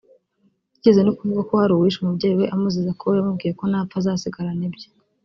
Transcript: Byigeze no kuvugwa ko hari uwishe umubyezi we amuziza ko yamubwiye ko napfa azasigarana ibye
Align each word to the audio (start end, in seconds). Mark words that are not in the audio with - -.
Byigeze 0.71 0.99
no 1.03 1.13
kuvugwa 1.17 1.43
ko 1.49 1.53
hari 1.61 1.71
uwishe 1.73 1.99
umubyezi 2.01 2.37
we 2.41 2.45
amuziza 2.55 2.91
ko 3.01 3.05
yamubwiye 3.17 3.51
ko 3.59 3.63
napfa 3.71 3.95
azasigarana 4.01 4.63
ibye 4.69 4.87